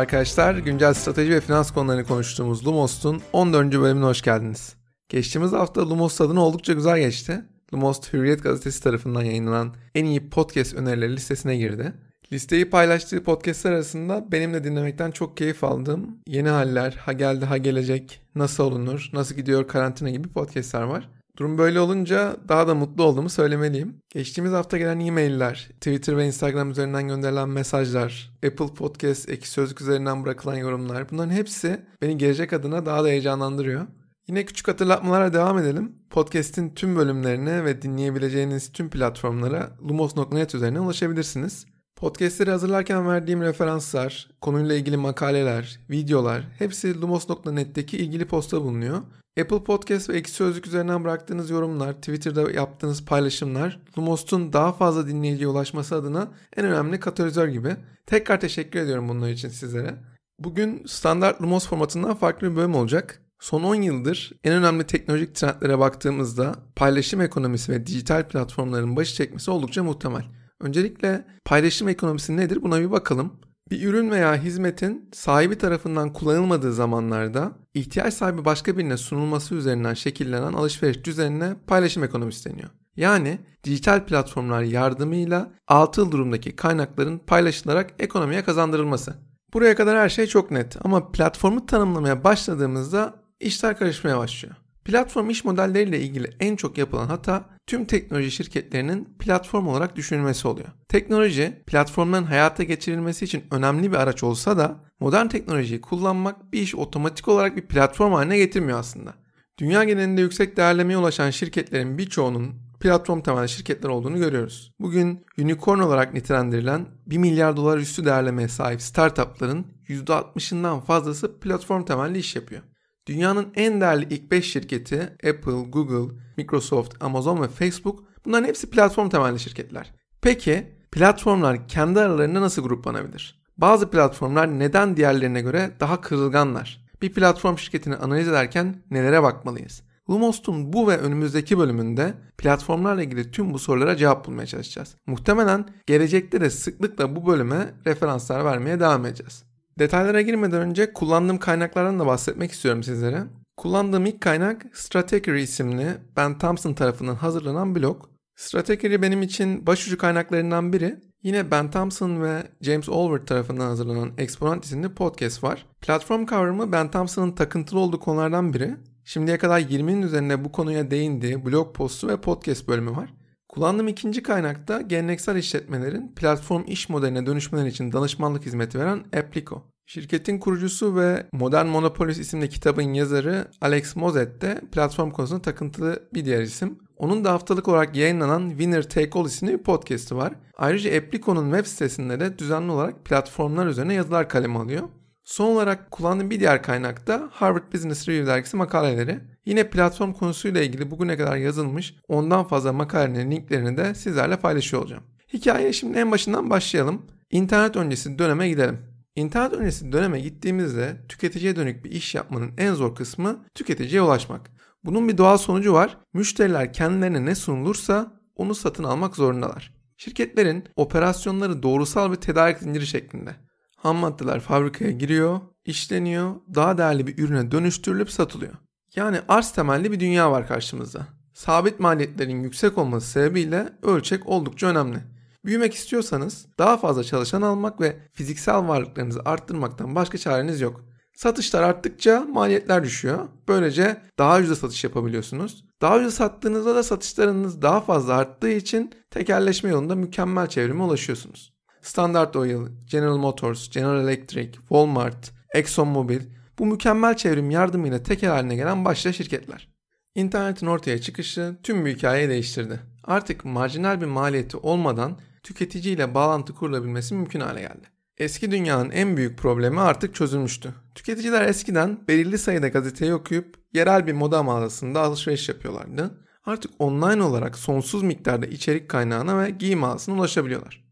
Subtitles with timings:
[0.00, 0.54] arkadaşlar.
[0.54, 3.72] Güncel strateji ve finans konularını konuştuğumuz Lumos'un 14.
[3.72, 4.76] bölümüne hoş geldiniz.
[5.08, 7.44] Geçtiğimiz hafta Lumos adına oldukça güzel geçti.
[7.74, 11.92] Lumos Hürriyet gazetesi tarafından yayınlanan en iyi podcast önerileri listesine girdi.
[12.32, 18.20] Listeyi paylaştığı podcastler arasında benimle dinlemekten çok keyif aldığım Yeni Haller, Ha Geldi Ha Gelecek,
[18.34, 21.08] Nasıl Olunur, Nasıl Gidiyor Karantina gibi podcastler var.
[21.40, 23.96] Durum böyle olunca daha da mutlu olduğumu söylemeliyim.
[24.08, 30.24] Geçtiğimiz hafta gelen e-mailler, Twitter ve Instagram üzerinden gönderilen mesajlar, Apple Podcast, Eki Sözlük üzerinden
[30.24, 33.86] bırakılan yorumlar bunların hepsi beni gelecek adına daha da heyecanlandırıyor.
[34.28, 35.92] Yine küçük hatırlatmalara devam edelim.
[36.10, 41.66] Podcast'in tüm bölümlerine ve dinleyebileceğiniz tüm platformlara lumos.net üzerinden ulaşabilirsiniz.
[42.00, 49.02] Podcast'leri hazırlarken verdiğim referanslar, konuyla ilgili makaleler, videolar hepsi lumos.net'teki ilgili posta bulunuyor.
[49.40, 55.48] Apple Podcast ve Ekşi Sözlük üzerinden bıraktığınız yorumlar, Twitter'da yaptığınız paylaşımlar Lumos'un daha fazla dinleyiciye
[55.48, 57.76] ulaşması adına en önemli katalizör gibi.
[58.06, 59.94] Tekrar teşekkür ediyorum bunlar için sizlere.
[60.38, 63.22] Bugün standart Lumos formatından farklı bir bölüm olacak.
[63.40, 69.50] Son 10 yıldır en önemli teknolojik trendlere baktığımızda paylaşım ekonomisi ve dijital platformların başı çekmesi
[69.50, 70.39] oldukça muhtemel.
[70.60, 73.32] Öncelikle paylaşım ekonomisi nedir buna bir bakalım.
[73.70, 80.52] Bir ürün veya hizmetin sahibi tarafından kullanılmadığı zamanlarda ihtiyaç sahibi başka birine sunulması üzerinden şekillenen
[80.52, 82.68] alışveriş düzenine paylaşım ekonomisi deniyor.
[82.96, 89.14] Yani dijital platformlar yardımıyla atıl durumdaki kaynakların paylaşılarak ekonomiye kazandırılması.
[89.54, 94.54] Buraya kadar her şey çok net ama platformu tanımlamaya başladığımızda işler karışmaya başlıyor.
[94.84, 100.68] Platform iş modelleriyle ilgili en çok yapılan hata tüm teknoloji şirketlerinin platform olarak düşünülmesi oluyor.
[100.88, 106.74] Teknoloji, platformların hayata geçirilmesi için önemli bir araç olsa da modern teknolojiyi kullanmak bir iş
[106.74, 109.14] otomatik olarak bir platform haline getirmiyor aslında.
[109.58, 114.72] Dünya genelinde yüksek değerlemeye ulaşan şirketlerin birçoğunun platform temelli şirketler olduğunu görüyoruz.
[114.80, 122.18] Bugün unicorn olarak nitelendirilen 1 milyar dolar üstü değerlemeye sahip startupların %60'ından fazlası platform temelli
[122.18, 122.62] iş yapıyor.
[123.10, 129.08] Dünyanın en değerli ilk 5 şirketi Apple, Google, Microsoft, Amazon ve Facebook bunların hepsi platform
[129.08, 129.92] temelli şirketler.
[130.22, 133.42] Peki platformlar kendi aralarında nasıl gruplanabilir?
[133.58, 136.86] Bazı platformlar neden diğerlerine göre daha kırılganlar?
[137.02, 139.82] Bir platform şirketini analiz ederken nelere bakmalıyız?
[140.10, 144.96] Lumos'un bu ve önümüzdeki bölümünde platformlarla ilgili tüm bu sorulara cevap bulmaya çalışacağız.
[145.06, 149.49] Muhtemelen gelecekte de sıklıkla bu bölüme referanslar vermeye devam edeceğiz.
[149.80, 153.24] Detaylara girmeden önce kullandığım kaynaklardan da bahsetmek istiyorum sizlere.
[153.56, 155.86] Kullandığım ilk kaynak Strategy isimli
[156.16, 158.04] Ben Thompson tarafından hazırlanan blog.
[158.36, 160.96] Strategy benim için başucu kaynaklarından biri.
[161.22, 165.66] Yine Ben Thompson ve James Allward tarafından hazırlanan Exponent isimli podcast var.
[165.80, 168.76] Platform kavramı Ben Thompson'ın takıntılı olduğu konulardan biri.
[169.04, 173.14] Şimdiye kadar 20'nin üzerinde bu konuya değindiği blog postu ve podcast bölümü var.
[173.50, 179.62] Kullandığım ikinci kaynakta geleneksel işletmelerin platform iş modeline dönüşmeleri için danışmanlık hizmeti veren Applico.
[179.86, 186.24] Şirketin kurucusu ve Modern Monopolis isimli kitabın yazarı Alex Mozet de platform konusunda takıntılı bir
[186.24, 186.78] diğer isim.
[186.96, 190.32] Onun da haftalık olarak yayınlanan Winner Take All isimli bir podcast'i var.
[190.56, 194.88] Ayrıca Applico'nun web sitesinde de düzenli olarak platformlar üzerine yazılar kaleme alıyor.
[195.24, 199.20] Son olarak kullandığım bir diğer kaynak da Harvard Business Review dergisi makaleleri.
[199.50, 205.02] Yine platform konusuyla ilgili bugüne kadar yazılmış ondan fazla makalenin linklerini de sizlerle paylaşıyor olacağım.
[205.32, 207.06] Hikayeye şimdi en başından başlayalım.
[207.30, 208.78] İnternet öncesi döneme gidelim.
[209.16, 214.50] İnternet öncesi döneme gittiğimizde tüketiciye dönük bir iş yapmanın en zor kısmı tüketiciye ulaşmak.
[214.84, 215.98] Bunun bir doğal sonucu var.
[216.12, 219.74] Müşteriler kendilerine ne sunulursa onu satın almak zorundalar.
[219.96, 223.36] Şirketlerin operasyonları doğrusal bir tedarik zinciri şeklinde.
[223.76, 228.54] Ham maddeler fabrikaya giriyor, işleniyor, daha değerli bir ürüne dönüştürülüp satılıyor.
[228.96, 231.06] Yani arz temelli bir dünya var karşımızda.
[231.34, 234.98] Sabit maliyetlerin yüksek olması sebebiyle ölçek oldukça önemli.
[235.44, 240.84] Büyümek istiyorsanız daha fazla çalışan almak ve fiziksel varlıklarınızı arttırmaktan başka çareniz yok.
[241.14, 243.28] Satışlar arttıkça maliyetler düşüyor.
[243.48, 245.64] Böylece daha ucuz satış yapabiliyorsunuz.
[245.80, 251.52] Daha ucuz sattığınızda da satışlarınız daha fazla arttığı için tekerleşme yolunda mükemmel çevrime ulaşıyorsunuz.
[251.82, 256.20] Standard Oil, General Motors, General Electric, Walmart, ExxonMobil
[256.60, 259.68] bu mükemmel çevrim yardımıyla teker haline gelen başta şirketler.
[260.14, 262.80] İnternetin ortaya çıkışı tüm bu hikayeyi değiştirdi.
[263.04, 267.86] Artık marjinal bir maliyeti olmadan tüketiciyle bağlantı kurulabilmesi mümkün hale geldi.
[268.18, 270.74] Eski dünyanın en büyük problemi artık çözülmüştü.
[270.94, 276.10] Tüketiciler eskiden belirli sayıda gazeteyi okuyup yerel bir moda mağazasında alışveriş yapıyorlardı.
[276.44, 280.89] Artık online olarak sonsuz miktarda içerik kaynağına ve giyim mağazasına ulaşabiliyorlar.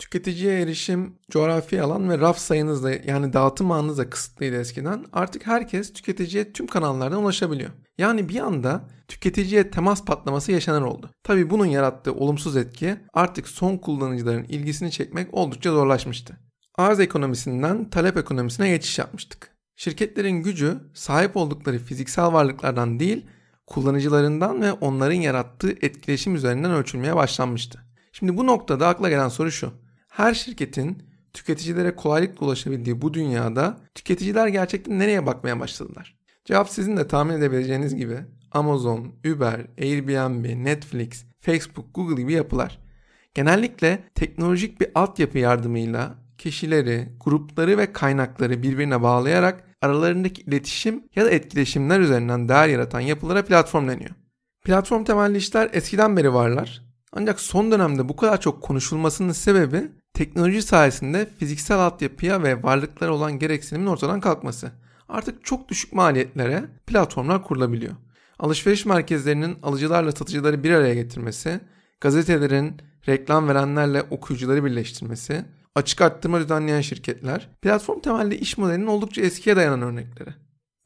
[0.00, 5.04] Tüketiciye erişim coğrafi alan ve raf sayınızla yani dağıtım ağınızla kısıtlıydı eskiden.
[5.12, 7.70] Artık herkes tüketiciye tüm kanallardan ulaşabiliyor.
[7.98, 11.10] Yani bir anda tüketiciye temas patlaması yaşanır oldu.
[11.22, 16.36] Tabi bunun yarattığı olumsuz etki artık son kullanıcıların ilgisini çekmek oldukça zorlaşmıştı.
[16.74, 19.50] arz ekonomisinden talep ekonomisine geçiş yapmıştık.
[19.76, 23.26] Şirketlerin gücü sahip oldukları fiziksel varlıklardan değil,
[23.66, 27.80] kullanıcılarından ve onların yarattığı etkileşim üzerinden ölçülmeye başlanmıştı.
[28.12, 29.89] Şimdi bu noktada akla gelen soru şu.
[30.10, 31.02] Her şirketin
[31.32, 36.16] tüketicilere kolaylıkla ulaşabildiği bu dünyada tüketiciler gerçekten nereye bakmaya başladılar?
[36.44, 38.18] Cevap sizin de tahmin edebileceğiniz gibi
[38.52, 42.78] Amazon, Uber, Airbnb, Netflix, Facebook, Google gibi yapılar.
[43.34, 51.30] Genellikle teknolojik bir altyapı yardımıyla kişileri, grupları ve kaynakları birbirine bağlayarak aralarındaki iletişim ya da
[51.30, 54.10] etkileşimler üzerinden değer yaratan yapılara platform deniyor.
[54.64, 56.82] Platform temelli işler eskiden beri varlar.
[57.12, 63.38] Ancak son dönemde bu kadar çok konuşulmasının sebebi teknoloji sayesinde fiziksel altyapıya ve varlıklara olan
[63.38, 64.72] gereksinimin ortadan kalkması.
[65.08, 67.92] Artık çok düşük maliyetlere platformlar kurulabiliyor.
[68.38, 71.60] Alışveriş merkezlerinin alıcılarla satıcıları bir araya getirmesi,
[72.00, 72.76] gazetelerin
[73.08, 75.44] reklam verenlerle okuyucuları birleştirmesi,
[75.74, 80.30] açık arttırma düzenleyen şirketler, platform temelli iş modelinin oldukça eskiye dayanan örnekleri.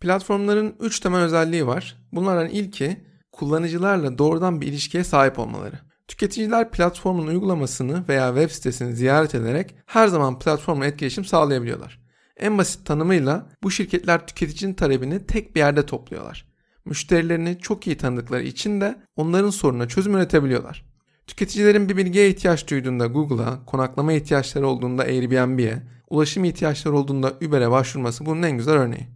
[0.00, 1.96] Platformların 3 temel özelliği var.
[2.12, 2.96] Bunlardan ilki
[3.32, 5.78] kullanıcılarla doğrudan bir ilişkiye sahip olmaları.
[6.08, 12.00] Tüketiciler platformun uygulamasını veya web sitesini ziyaret ederek her zaman platformla etkileşim sağlayabiliyorlar.
[12.36, 16.46] En basit tanımıyla bu şirketler tüketicinin talebini tek bir yerde topluyorlar.
[16.84, 20.84] Müşterilerini çok iyi tanıdıkları için de onların sorununa çözüm üretebiliyorlar.
[21.26, 28.26] Tüketicilerin bir bilgiye ihtiyaç duyduğunda Google'a, konaklama ihtiyaçları olduğunda Airbnb'ye, ulaşım ihtiyaçları olduğunda Uber'e başvurması
[28.26, 29.06] bunun en güzel örneği.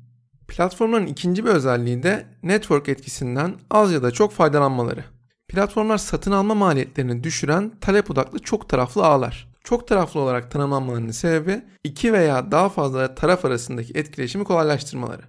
[0.49, 5.05] Platformların ikinci bir özelliği de network etkisinden az ya da çok faydalanmaları.
[5.49, 9.49] Platformlar satın alma maliyetlerini düşüren talep odaklı çok taraflı ağlar.
[9.65, 15.23] Çok taraflı olarak tanımlanmalarının sebebi iki veya daha fazla taraf arasındaki etkileşimi kolaylaştırmaları.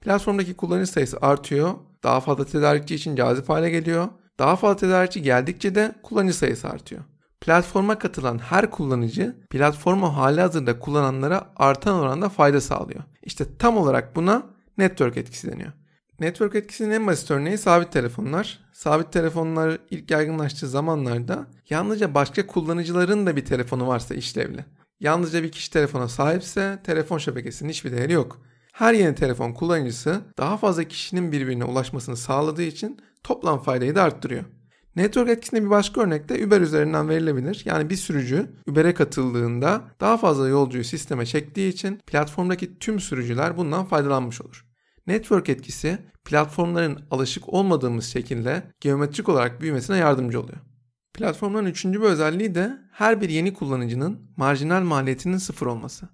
[0.00, 5.74] Platformdaki kullanıcı sayısı artıyor, daha fazla tedarikçi için cazip hale geliyor daha fazla tedarikçi geldikçe
[5.74, 7.02] de kullanıcı sayısı artıyor.
[7.40, 13.02] Platforma katılan her kullanıcı platformu hali hazırda kullananlara artan oranda fayda sağlıyor.
[13.22, 14.42] İşte tam olarak buna
[14.78, 15.72] network etkisi deniyor.
[16.20, 18.58] Network etkisinin en basit örneği sabit telefonlar.
[18.72, 24.64] Sabit telefonlar ilk yaygınlaştığı zamanlarda yalnızca başka kullanıcıların da bir telefonu varsa işlevli.
[25.00, 28.40] Yalnızca bir kişi telefona sahipse telefon şebekesinin hiçbir değeri yok.
[28.72, 34.44] Her yeni telefon kullanıcısı daha fazla kişinin birbirine ulaşmasını sağladığı için toplam faydayı da arttırıyor.
[34.96, 37.62] Network etkisinde bir başka örnek de Uber üzerinden verilebilir.
[37.64, 43.84] Yani bir sürücü Uber'e katıldığında daha fazla yolcuyu sisteme çektiği için platformdaki tüm sürücüler bundan
[43.84, 44.73] faydalanmış olur.
[45.06, 50.58] Network etkisi platformların alışık olmadığımız şekilde geometrik olarak büyümesine yardımcı oluyor.
[51.14, 56.08] Platformların üçüncü bir özelliği de her bir yeni kullanıcının marjinal maliyetinin sıfır olması.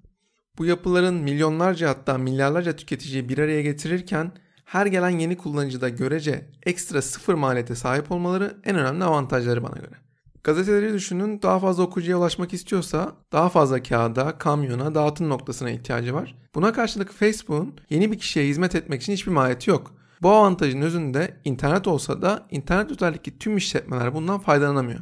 [0.59, 4.33] Bu yapıların milyonlarca hatta milyarlarca tüketiciyi bir araya getirirken
[4.65, 10.10] her gelen yeni kullanıcıda görece ekstra sıfır maliyete sahip olmaları en önemli avantajları bana göre.
[10.45, 16.37] Gazeteleri düşünün daha fazla okuyucuya ulaşmak istiyorsa daha fazla kağıda, kamyona, dağıtım noktasına ihtiyacı var.
[16.55, 19.95] Buna karşılık Facebook'un yeni bir kişiye hizmet etmek için hiçbir maliyeti yok.
[20.23, 25.01] Bu avantajın özünde internet olsa da internet özellikle tüm işletmeler bundan faydalanamıyor.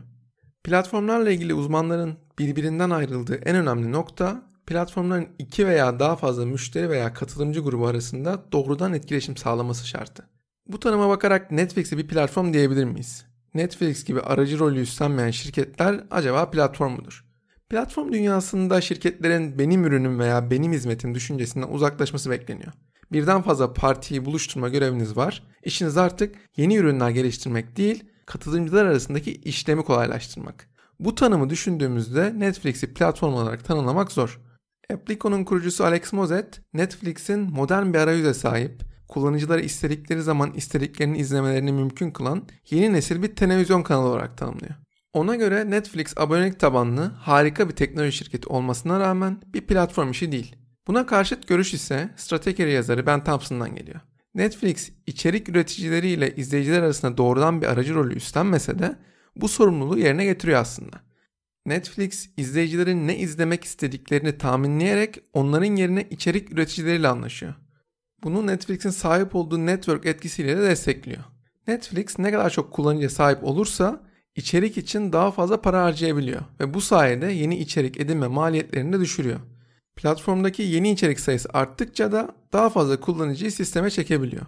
[0.64, 7.14] Platformlarla ilgili uzmanların birbirinden ayrıldığı en önemli nokta platformların iki veya daha fazla müşteri veya
[7.14, 10.29] katılımcı grubu arasında doğrudan etkileşim sağlaması şartı.
[10.67, 13.28] Bu tanıma bakarak Netflix'e bir platform diyebilir miyiz?
[13.58, 17.24] Netflix gibi aracı rolü üstlenmeyen şirketler acaba platform mudur?
[17.70, 22.72] Platform dünyasında şirketlerin benim ürünüm veya benim hizmetim düşüncesinden uzaklaşması bekleniyor.
[23.12, 25.43] Birden fazla partiyi buluşturma göreviniz var.
[25.65, 30.69] İşiniz artık yeni ürünler geliştirmek değil, katılımcılar arasındaki işlemi kolaylaştırmak.
[31.00, 34.41] Bu tanımı düşündüğümüzde Netflix'i platform olarak tanımlamak zor.
[34.93, 42.10] Applico'nun kurucusu Alex Mozet, Netflix'in modern bir arayüze sahip, kullanıcılara istedikleri zaman istediklerini izlemelerini mümkün
[42.10, 44.74] kılan yeni nesil bir televizyon kanalı olarak tanımlıyor.
[45.12, 50.56] Ona göre Netflix abonelik tabanlı harika bir teknoloji şirketi olmasına rağmen bir platform işi değil.
[50.86, 54.00] Buna karşıt görüş ise strateji yazarı Ben Thompson'dan geliyor.
[54.34, 58.96] Netflix içerik üreticileriyle izleyiciler arasında doğrudan bir aracı rolü üstlenmese de
[59.36, 61.00] bu sorumluluğu yerine getiriyor aslında.
[61.67, 67.55] Netflix izleyicilerin ne izlemek istediklerini tahminleyerek onların yerine içerik üreticileriyle anlaşıyor.
[68.22, 71.25] Bunu Netflix'in sahip olduğu network etkisiyle de destekliyor.
[71.69, 74.03] Netflix ne kadar çok kullanıcıya sahip olursa
[74.37, 79.41] içerik için daha fazla para harcayabiliyor ve bu sayede yeni içerik edinme maliyetlerini de düşürüyor.
[79.96, 84.46] Platformdaki yeni içerik sayısı arttıkça da daha fazla kullanıcıyı sisteme çekebiliyor.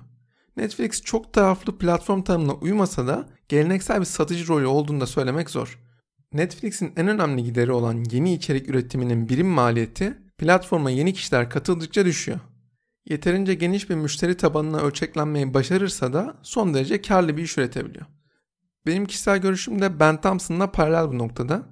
[0.57, 5.79] Netflix çok taraflı platform tanımına uymasa da geleneksel bir satıcı rolü olduğunu da söylemek zor.
[6.33, 12.39] Netflix'in en önemli gideri olan yeni içerik üretiminin birim maliyeti platforma yeni kişiler katıldıkça düşüyor.
[13.11, 18.07] Yeterince geniş bir müşteri tabanına ölçeklenmeyi başarırsa da son derece karlı bir iş üretebiliyor.
[18.87, 21.62] Benim kişisel görüşüm de Ben Thompson'la paralel bu noktada.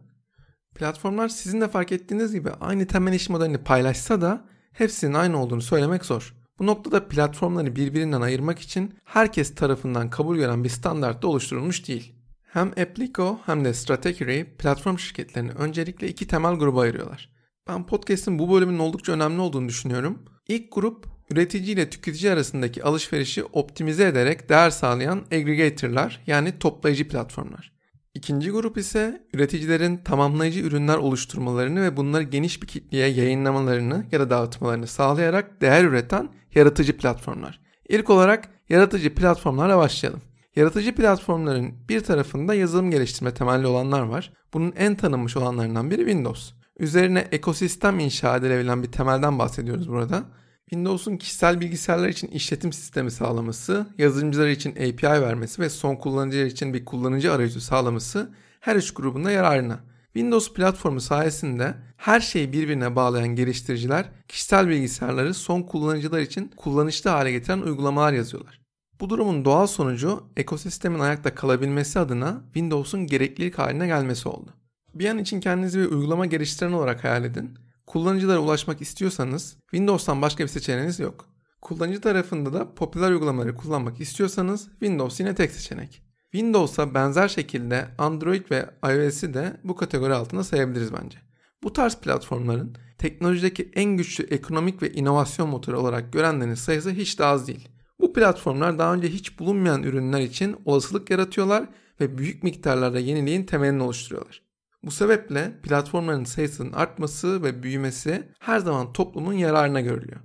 [0.75, 5.62] Platformlar sizin de fark ettiğiniz gibi aynı temel iş modelini paylaşsa da hepsinin aynı olduğunu
[5.62, 6.35] söylemek zor.
[6.59, 12.14] Bu noktada platformları birbirinden ayırmak için herkes tarafından kabul gören bir standart da oluşturulmuş değil.
[12.42, 17.33] Hem Applico hem de Stratechery platform şirketlerini öncelikle iki temel gruba ayırıyorlar.
[17.68, 20.23] Ben podcast'in bu bölümünün oldukça önemli olduğunu düşünüyorum.
[20.49, 27.78] İlk grup üretici ile tüketici arasındaki alışverişi optimize ederek değer sağlayan aggregator'lar yani toplayıcı platformlar.
[28.14, 34.30] İkinci grup ise üreticilerin tamamlayıcı ürünler oluşturmalarını ve bunları geniş bir kitleye yayınlamalarını ya da
[34.30, 37.61] dağıtmalarını sağlayarak değer üreten yaratıcı platformlar.
[37.88, 40.23] İlk olarak yaratıcı platformlarla başlayalım.
[40.56, 44.32] Yaratıcı platformların bir tarafında yazılım geliştirme temelli olanlar var.
[44.52, 46.52] Bunun en tanınmış olanlarından biri Windows.
[46.78, 50.25] Üzerine ekosistem inşa edilebilen bir temelden bahsediyoruz burada.
[50.70, 56.75] Windows'un kişisel bilgisayarlar için işletim sistemi sağlaması, yazılımcılar için API vermesi ve son kullanıcılar için
[56.75, 59.80] bir kullanıcı arayüzü sağlaması her üç grubunda yararına.
[60.12, 67.32] Windows platformu sayesinde her şeyi birbirine bağlayan geliştiriciler kişisel bilgisayarları son kullanıcılar için kullanışlı hale
[67.32, 68.60] getiren uygulamalar yazıyorlar.
[69.00, 74.50] Bu durumun doğal sonucu ekosistemin ayakta kalabilmesi adına Windows'un gereklilik haline gelmesi oldu.
[74.94, 77.58] Bir an için kendinizi bir uygulama geliştiren olarak hayal edin.
[77.88, 81.26] Kullanıcılara ulaşmak istiyorsanız Windows'tan başka bir seçeneğiniz yok.
[81.61, 86.02] Kullanıcı tarafında da popüler uygulamaları kullanmak istiyorsanız Windows yine tek seçenek.
[86.33, 91.18] Windows'a benzer şekilde Android ve iOS'i de bu kategori altında sayabiliriz bence.
[91.62, 97.25] Bu tarz platformların teknolojideki en güçlü ekonomik ve inovasyon motoru olarak görenlerin sayısı hiç de
[97.25, 97.68] az değil.
[98.00, 101.68] Bu platformlar daha önce hiç bulunmayan ürünler için olasılık yaratıyorlar
[102.00, 104.48] ve büyük miktarlarda yeniliğin temelini oluşturuyorlar.
[104.88, 110.21] Bu sebeple platformların sayısının artması ve büyümesi her zaman toplumun yararına görülüyor.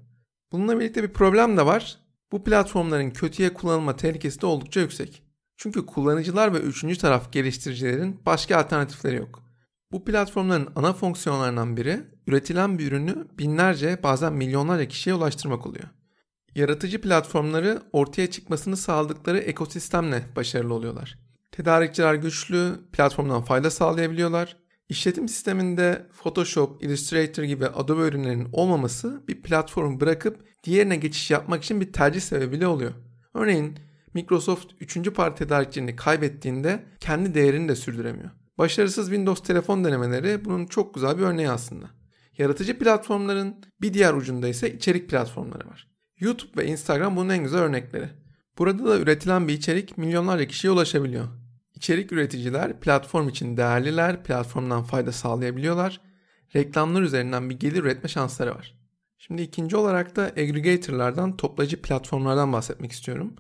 [0.52, 2.00] Bununla birlikte bir problem de var.
[2.32, 5.24] Bu platformların kötüye kullanılma tehlikesi de oldukça yüksek.
[5.58, 9.44] Çünkü kullanıcılar ve üçüncü taraf geliştiricilerin başka alternatifleri yok.
[9.92, 15.88] Bu platformların ana fonksiyonlarından biri üretilen bir ürünü binlerce bazen milyonlarca kişiye ulaştırmak oluyor.
[16.56, 21.23] Yaratıcı platformları ortaya çıkmasını sağladıkları ekosistemle başarılı oluyorlar.
[21.54, 24.58] Tedarikçiler güçlü, platformdan fayda sağlayabiliyorlar.
[24.90, 31.82] İşletim sisteminde Photoshop, Illustrator gibi Adobe ürünlerinin olmaması bir platformu bırakıp diğerine geçiş yapmak için
[31.82, 32.92] bir tercih sebebi bile oluyor.
[33.34, 33.80] Örneğin
[34.14, 35.14] Microsoft 3.
[35.14, 38.30] parti tedarikçilerini kaybettiğinde kendi değerini de sürdüremiyor.
[38.58, 41.90] Başarısız Windows telefon denemeleri bunun çok güzel bir örneği aslında.
[42.38, 45.88] Yaratıcı platformların bir diğer ucunda ise içerik platformları var.
[46.20, 48.10] YouTube ve Instagram bunun en güzel örnekleri.
[48.58, 51.43] Burada da üretilen bir içerik milyonlarca kişiye ulaşabiliyor.
[51.76, 56.02] İçerik üreticiler platform için değerliler, platformdan fayda sağlayabiliyorlar.
[56.56, 58.78] Reklamlar üzerinden bir gelir üretme şansları var.
[59.18, 63.36] Şimdi ikinci olarak da aggregatorlardan, toplayıcı platformlardan bahsetmek istiyorum.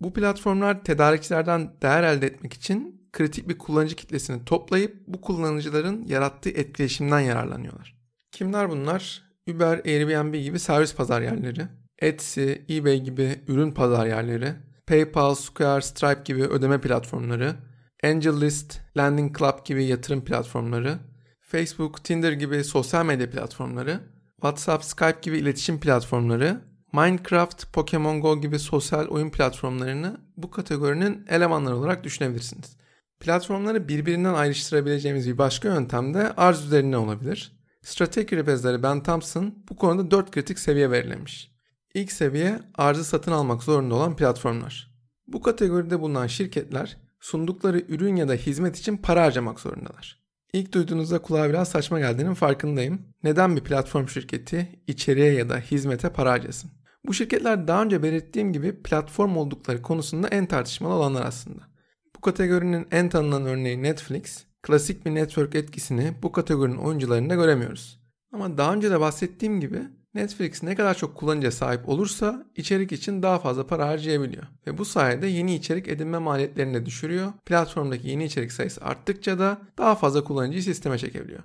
[0.00, 6.50] Bu platformlar tedarikçilerden değer elde etmek için kritik bir kullanıcı kitlesini toplayıp bu kullanıcıların yarattığı
[6.50, 7.96] etkileşimden yararlanıyorlar.
[8.32, 9.22] Kimler bunlar?
[9.48, 11.66] Uber, Airbnb gibi servis pazar yerleri,
[11.98, 14.52] Etsy, eBay gibi ürün pazar yerleri,
[14.86, 17.54] PayPal, Square, Stripe gibi ödeme platformları,
[18.04, 20.98] AngelList, Landing Club gibi yatırım platformları,
[21.40, 24.00] Facebook, Tinder gibi sosyal medya platformları,
[24.34, 26.60] WhatsApp, Skype gibi iletişim platformları,
[26.92, 32.76] Minecraft, Pokemon Go gibi sosyal oyun platformlarını bu kategorinin elemanları olarak düşünebilirsiniz.
[33.20, 37.52] Platformları birbirinden ayrıştırabileceğimiz bir başka yöntem de arz üzerine olabilir.
[37.82, 41.50] Strateji ribezleri Ben Thompson bu konuda 4 kritik seviye belirlemiş.
[41.94, 44.90] İlk seviye arzı satın almak zorunda olan platformlar.
[45.26, 50.20] Bu kategoride bulunan şirketler sundukları ürün ya da hizmet için para harcamak zorundalar.
[50.52, 53.02] İlk duyduğunuzda kulağa biraz saçma geldiğinin farkındayım.
[53.22, 56.70] Neden bir platform şirketi içeriye ya da hizmete para harcasın?
[57.06, 61.62] Bu şirketler daha önce belirttiğim gibi platform oldukları konusunda en tartışmalı olanlar aslında.
[62.16, 64.44] Bu kategorinin en tanınan örneği Netflix.
[64.62, 68.00] Klasik bir network etkisini bu kategorinin oyuncularında göremiyoruz.
[68.32, 69.80] Ama daha önce de bahsettiğim gibi
[70.14, 74.42] Netflix ne kadar çok kullanıcıya sahip olursa içerik için daha fazla para harcayabiliyor.
[74.66, 77.32] Ve bu sayede yeni içerik edinme maliyetlerini de düşürüyor.
[77.46, 81.42] Platformdaki yeni içerik sayısı arttıkça da daha fazla kullanıcıyı sisteme çekebiliyor.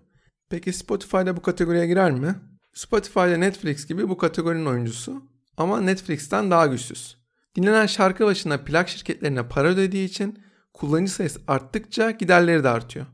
[0.50, 2.36] Peki Spotify da bu kategoriye girer mi?
[2.74, 5.24] Spotify ile Netflix gibi bu kategorinin oyuncusu
[5.58, 7.18] ama Netflix'ten daha güçsüz.
[7.56, 10.40] Dinlenen şarkı başına plak şirketlerine para ödediği için
[10.74, 13.06] kullanıcı sayısı arttıkça giderleri de artıyor.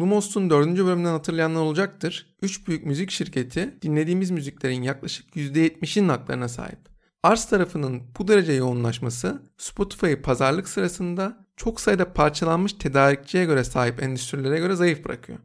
[0.00, 2.36] Lumos'un dördüncü bölümünden hatırlayanlar olacaktır.
[2.42, 6.78] Üç büyük müzik şirketi dinlediğimiz müziklerin yaklaşık %70'inin haklarına sahip.
[7.22, 14.58] Arz tarafının bu derece yoğunlaşması Spotify'ı pazarlık sırasında çok sayıda parçalanmış tedarikçiye göre sahip endüstrilere
[14.58, 15.38] göre zayıf bırakıyor.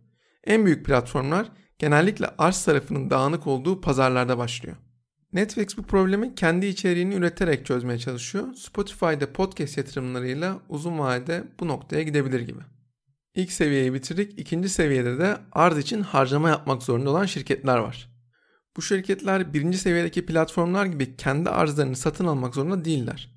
[0.44, 4.76] En büyük platformlar genellikle arz tarafının dağınık olduğu pazarlarda başlıyor.
[5.34, 8.54] Netflix bu problemi kendi içeriğini üreterek çözmeye çalışıyor.
[8.54, 12.75] Spotify'da podcast yatırımlarıyla uzun vadede bu noktaya gidebilir gibi.
[13.36, 14.40] İlk seviyeyi bitirdik.
[14.40, 18.10] İkinci seviyede de arz için harcama yapmak zorunda olan şirketler var.
[18.78, 23.32] Bu şirketler birinci seviyedeki platformlar gibi kendi arzlarını satın almak zorunda değiller.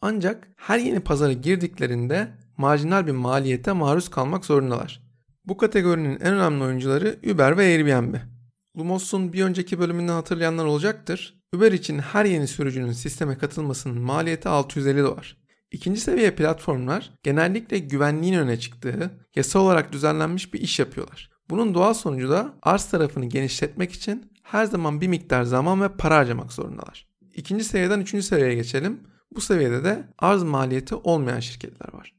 [0.00, 5.02] Ancak her yeni pazara girdiklerinde marjinal bir maliyete maruz kalmak zorundalar.
[5.44, 8.14] Bu kategorinin en önemli oyuncuları Uber ve Airbnb.
[8.78, 11.40] Lumos'un bir önceki bölümünden hatırlayanlar olacaktır.
[11.54, 15.43] Uber için her yeni sürücünün sisteme katılmasının maliyeti 650 dolar.
[15.70, 21.30] İkinci seviye platformlar genellikle güvenliğin öne çıktığı, yasal olarak düzenlenmiş bir iş yapıyorlar.
[21.50, 26.16] Bunun doğal sonucu da arz tarafını genişletmek için her zaman bir miktar zaman ve para
[26.16, 27.08] harcamak zorundalar.
[27.34, 29.00] İkinci seviyeden üçüncü seviyeye geçelim.
[29.30, 32.14] Bu seviyede de arz maliyeti olmayan şirketler var.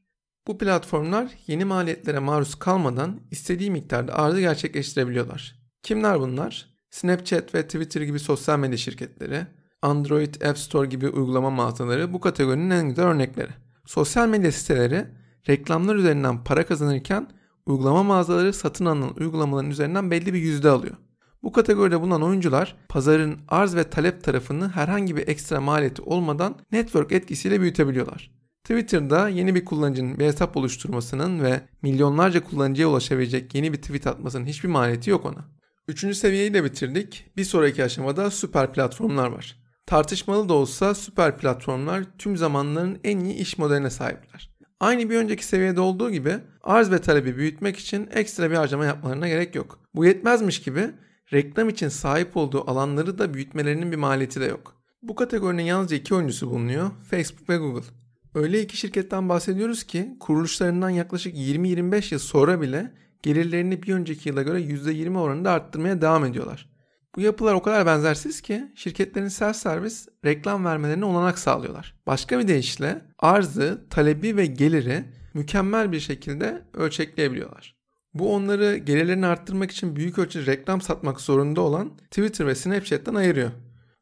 [0.46, 5.58] Bu platformlar yeni maliyetlere maruz kalmadan istediği miktarda arzı gerçekleştirebiliyorlar.
[5.82, 6.76] Kimler bunlar?
[6.90, 9.46] Snapchat ve Twitter gibi sosyal medya şirketleri,
[9.86, 13.50] Android App Store gibi uygulama mağazaları bu kategorinin en güzel örnekleri.
[13.84, 15.06] Sosyal medya siteleri
[15.48, 17.28] reklamlar üzerinden para kazanırken
[17.66, 20.96] uygulama mağazaları satın alınan uygulamaların üzerinden belli bir yüzde alıyor.
[21.42, 27.12] Bu kategoride bulunan oyuncular pazarın arz ve talep tarafını herhangi bir ekstra maliyeti olmadan network
[27.12, 28.30] etkisiyle büyütebiliyorlar.
[28.64, 34.46] Twitter'da yeni bir kullanıcının bir hesap oluşturmasının ve milyonlarca kullanıcıya ulaşabilecek yeni bir tweet atmasının
[34.46, 35.44] hiçbir maliyeti yok ona.
[35.88, 37.24] Üçüncü seviyeyi de bitirdik.
[37.36, 39.65] Bir sonraki aşamada süper platformlar var.
[39.86, 44.50] Tartışmalı da olsa süper platformlar tüm zamanların en iyi iş modeline sahipler.
[44.80, 49.28] Aynı bir önceki seviyede olduğu gibi arz ve talebi büyütmek için ekstra bir harcama yapmalarına
[49.28, 49.80] gerek yok.
[49.94, 50.90] Bu yetmezmiş gibi
[51.32, 54.74] reklam için sahip olduğu alanları da büyütmelerinin bir maliyeti de yok.
[55.02, 56.90] Bu kategorinin yalnızca iki oyuncusu bulunuyor.
[57.10, 57.86] Facebook ve Google.
[58.34, 64.42] Öyle iki şirketten bahsediyoruz ki kuruluşlarından yaklaşık 20-25 yıl sonra bile gelirlerini bir önceki yıla
[64.42, 66.75] göre %20 oranında arttırmaya devam ediyorlar.
[67.16, 71.94] Bu yapılar o kadar benzersiz ki şirketlerin self servis reklam vermelerine olanak sağlıyorlar.
[72.06, 75.04] Başka bir deyişle arzı, talebi ve geliri
[75.34, 77.76] mükemmel bir şekilde ölçekleyebiliyorlar.
[78.14, 83.50] Bu onları gelirlerini arttırmak için büyük ölçüde reklam satmak zorunda olan Twitter ve Snapchat'ten ayırıyor.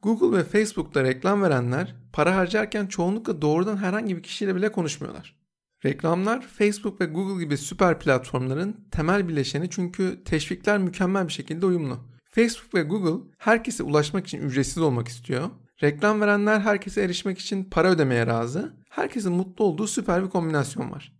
[0.03, 5.37] Google ve Facebook'ta reklam verenler para harcarken çoğunlukla doğrudan herhangi bir kişiyle bile konuşmuyorlar.
[5.85, 12.14] Reklamlar Facebook ve Google gibi süper platformların temel bileşeni çünkü teşvikler mükemmel bir şekilde uyumlu.
[12.35, 15.51] Facebook ve Google herkese ulaşmak için ücretsiz olmak istiyor.
[15.83, 18.75] Reklam verenler herkese erişmek için para ödemeye razı.
[18.91, 21.13] Herkesin mutlu olduğu süper bir kombinasyon var.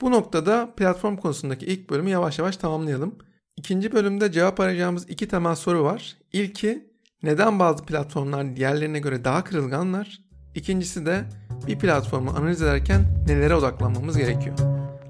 [0.00, 3.14] Bu noktada platform konusundaki ilk bölümü yavaş yavaş tamamlayalım.
[3.56, 6.16] İkinci bölümde cevap arayacağımız iki temel soru var.
[6.32, 6.86] İlki
[7.22, 10.20] neden bazı platformlar diğerlerine göre daha kırılganlar?
[10.54, 11.24] İkincisi de
[11.66, 14.58] bir platformu analiz ederken nelere odaklanmamız gerekiyor?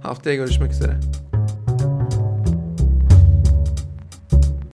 [0.02, 1.00] Haftaya görüşmek üzere.